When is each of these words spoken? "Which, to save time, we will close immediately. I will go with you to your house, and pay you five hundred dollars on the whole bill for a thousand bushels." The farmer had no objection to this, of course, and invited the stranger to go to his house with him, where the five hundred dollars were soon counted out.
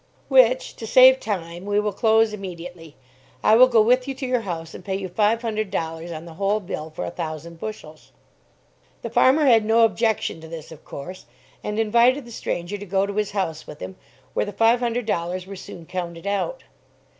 "Which, 0.29 0.75
to 0.77 0.87
save 0.87 1.19
time, 1.19 1.63
we 1.63 1.79
will 1.79 1.93
close 1.93 2.33
immediately. 2.33 2.95
I 3.43 3.55
will 3.55 3.67
go 3.67 3.83
with 3.83 4.07
you 4.07 4.15
to 4.15 4.25
your 4.25 4.41
house, 4.41 4.73
and 4.73 4.83
pay 4.83 4.95
you 4.95 5.07
five 5.07 5.43
hundred 5.43 5.69
dollars 5.69 6.11
on 6.11 6.25
the 6.25 6.33
whole 6.33 6.59
bill 6.59 6.89
for 6.89 7.05
a 7.05 7.11
thousand 7.11 7.59
bushels." 7.59 8.11
The 9.03 9.11
farmer 9.11 9.45
had 9.45 9.63
no 9.63 9.81
objection 9.85 10.41
to 10.41 10.47
this, 10.47 10.71
of 10.71 10.83
course, 10.83 11.27
and 11.63 11.77
invited 11.79 12.25
the 12.25 12.31
stranger 12.31 12.79
to 12.79 12.85
go 12.87 13.05
to 13.05 13.13
his 13.13 13.29
house 13.29 13.67
with 13.67 13.79
him, 13.79 13.95
where 14.33 14.47
the 14.47 14.51
five 14.53 14.79
hundred 14.79 15.05
dollars 15.05 15.45
were 15.45 15.55
soon 15.55 15.85
counted 15.85 16.25
out. 16.25 16.63